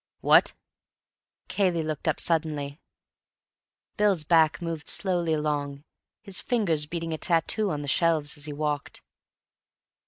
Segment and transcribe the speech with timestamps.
[0.21, 0.53] "What?"
[1.47, 2.81] Cayley looked up suddenly.
[3.97, 5.83] Bill's back moved slowly along,
[6.23, 9.03] his fingers beating a tattoo on the shelves as he walked.